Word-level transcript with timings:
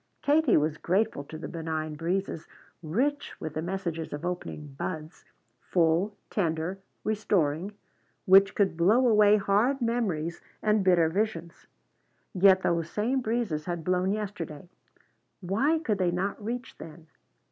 Katie 0.23 0.57
was 0.57 0.79
grateful 0.79 1.23
to 1.25 1.37
the 1.37 1.47
benign 1.47 1.93
breezes, 1.93 2.47
rich 2.81 3.35
with 3.39 3.53
the 3.53 3.61
messages 3.61 4.11
of 4.13 4.25
opening 4.25 4.69
buds, 4.69 5.25
full, 5.59 6.17
tender, 6.31 6.79
restoring, 7.03 7.73
which 8.25 8.55
could 8.55 8.75
blow 8.75 9.07
away 9.07 9.37
hard 9.37 9.79
memories 9.79 10.41
and 10.63 10.83
bitter 10.83 11.07
visions. 11.07 11.67
Yet 12.33 12.63
those 12.63 12.89
same 12.89 13.21
breezes 13.21 13.65
had 13.65 13.83
blown 13.83 14.11
yesterday. 14.11 14.69
Why 15.39 15.77
could 15.77 15.99
they 15.99 16.09
not 16.09 16.43
reach 16.43 16.79
then? 16.79 17.05